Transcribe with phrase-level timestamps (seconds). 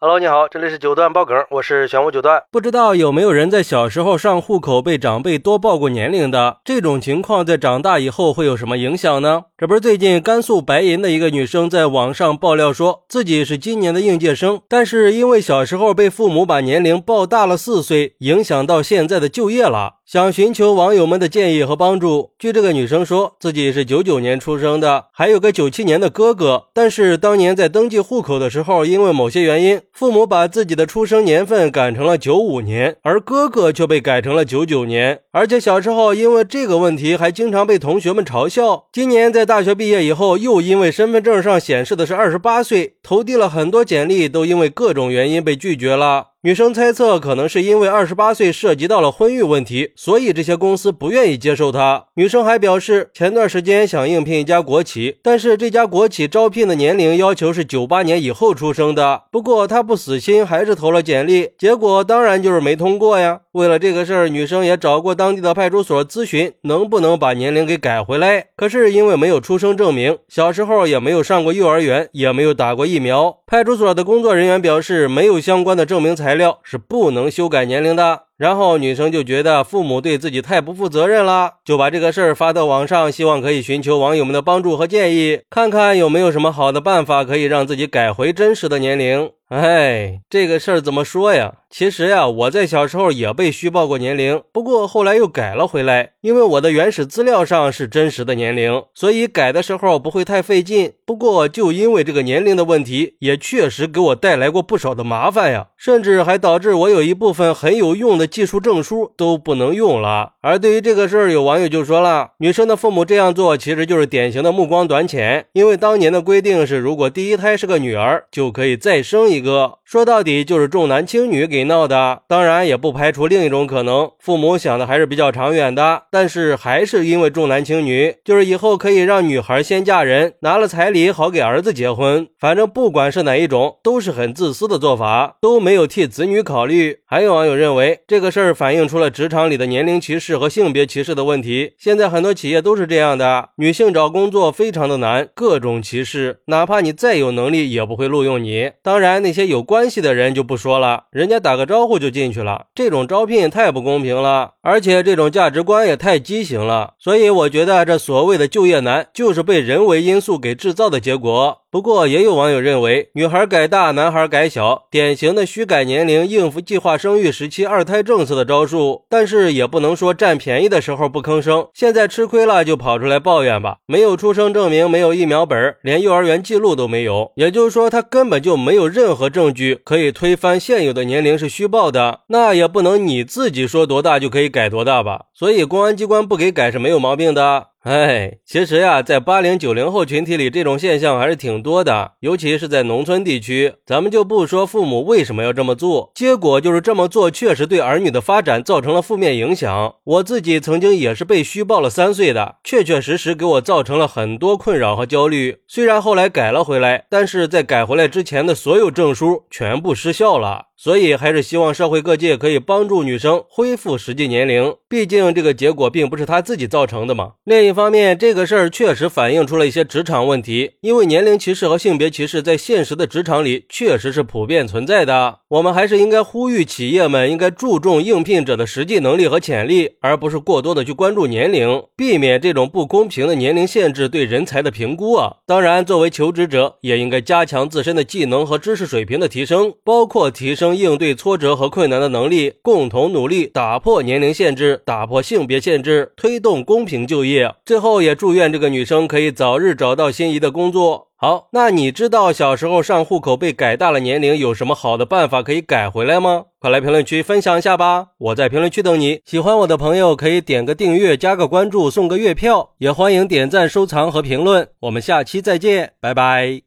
[0.00, 2.40] Hello，你好，这里是九段爆梗，我是玄武九段。
[2.52, 6.58] 不知道有没有人在小时候上户口被长辈多报过年龄的？
[6.64, 9.46] 这种情况在长大以后会有什么影响呢？
[9.56, 19.94] 这不是最近甘肃白银的一个女生在网上爆料说自己是今年的应届生，但是因为小时候被父母把年龄报大了四岁，影响到现在的就业了。
[20.10, 22.30] 想寻求网友们的建议和帮助。
[22.38, 26.68] 据这个女生说，自己是九九年出生的，还有个九七年的哥哥。
[26.72, 35.20] 但是当年在登记户口的时候，因为某些原因，父母把自己的出生年份改成了九五年，而哥哥却被改成了九九年。
[35.30, 38.86] 而且小时候因为这个问题，还经常被同学们嘲笑。
[38.90, 46.28] 今年在大学毕业以后，又因为身份证上显示的是二十八岁，投递了很多简历，都因为各种原因被拒绝了。
[46.42, 52.04] 女生猜测，可能是因为二十八岁涉及到了婚育问题，所以这些公司不愿意接受她。
[52.14, 59.24] 女生还表示，前段时间想应聘一家国企，但是这家国企招聘的年龄要求是九八年以后出生的。
[59.32, 63.40] 不过她不死心，还是投了简历，结果当然就是没通过呀。
[63.50, 68.46] 为了这个事儿，女生也找过当地的派出所咨询，能不能把年龄给改回来。
[68.54, 78.27] 可是因为没有出生证明，小时候也没有上过幼儿园，也没有打过疫苗，派出所的工作人员表示，没有相关的证明材材料，是不能修改年龄的。
[78.38, 89.30] 然后女生就觉得父母对自己太不负责任了，就把这个事儿发到网上，希望可以寻求网友们的帮助和建议，看看有没有什么好的办法可以让自己改回真实的年龄。
[89.48, 91.54] 哎，这个事儿怎么说呀？
[91.70, 100.92] 其实呀，我在小时候也被虚报过年龄，不过后来又改了回来，因为我的原始资料上是真实的年龄，所以改的时候不会太费劲。
[101.06, 110.34] 不过就因为这个年龄的问题，也确实给我带来过不少的麻烦呀，甚至还导致我有一部分很有用的技术证书都不能用了。
[110.42, 119.38] 而对于这个事儿，有网友就说了，女生的父母这样做其实就是典型的目光短浅，因为当年的规定是，如果第一胎是个女儿，就可以再生一。
[119.40, 132.26] 个说到底就是重男轻女给闹的，当然也不排除另一种可能，父母想的还是比较长远的，但是还是因为重男轻女，就是以后可以让女孩先嫁人，拿了彩礼好给儿子结婚。
[132.38, 136.98] 反正不管是哪一种，都是很自私的做法，都没有替子女考虑。
[137.06, 141.74] 还有网友认为这这个事儿反映出了职场里的年龄歧视和性别歧视的问题。
[141.78, 148.72] 现在很多企业都是这样的，女性找工作非常的难，各种歧视，哪怕你再有能力，也不会录用你。
[148.82, 149.22] 当然。
[149.22, 156.94] 那些有关系的人就不说了，人家打个招呼就进去了，这种招聘太不公平了，而且这种价值观也太畸形了。
[156.98, 161.58] 所以我觉得这所谓的就业难，就是被人为因素给制造的结果。
[161.70, 169.04] 不过，也有网友认为，女孩改大，男孩改小，典型的虚改年龄应付计划生育时期二胎政策的招数。
[169.08, 173.76] 但是，也不能说占便宜的时候不吭声，现在吃亏了就跑出来抱怨吧。
[173.86, 182.20] 没有出生证明，没有疫苗本，连幼儿园记录都没有，也就是说，他根本就没有任何证据可以推翻现有的年龄是虚报的。
[182.28, 185.26] 那也不能你自己说多大就可以改多大吧？
[185.34, 187.66] 所以，公安机关不给改是没有毛病的。
[187.84, 193.74] 哎，其实呀，在八零九零后群体里，这种现象还是挺多的，尤其是在农村地区。
[193.86, 199.94] 咱们就不说父母为什么要这么做，结果就是这么做确实对儿女的发展造成了负面影响。
[200.04, 205.58] 我自己曾经也是被虚报了三岁的，确确实实给我造成了很多困扰和焦虑。
[205.68, 210.67] 虽然后来改了回来，但是在改回来之前的所有证书全部失效了。
[210.80, 217.32] 所以还是希望社会各界可以帮助女生恢复实际年龄，毕竟这个结果并不是她自己造成的嘛。
[217.42, 225.40] 另一方面，这个事儿确实反映出了一些职场问题，因为年龄歧视和性别歧视在现实的职场里确实是普遍存在的。
[225.48, 235.38] 我们还是应该呼吁企业们应该注重应聘者的实际能力和潜力，而不是过多的去关注年龄，避免这种不公平的年龄限制对人才的评估啊。
[235.44, 240.67] 当然，作为求职者，也应该加强自身的技能和知识水平的提升，包括提升。
[240.76, 247.54] 应对挫折和困难的能力，共同努力打破年龄限制，打破性别限制，推动公平就业。
[247.64, 251.08] 最后，也祝愿这个女生可以早日找到心仪的工作。
[251.20, 256.44] 好，那你知道小时候上户口被改大了年龄有什么好的办法可以改回来吗？
[256.60, 258.08] 快来评论区分享一下吧！
[258.18, 259.20] 我在评论区等你。
[259.24, 262.70] 喜欢我的朋友可以点个订阅，加个关注，送个月票。
[262.78, 264.68] 也欢迎点赞、收藏和评论。
[264.82, 266.62] 我们下期再见，拜拜。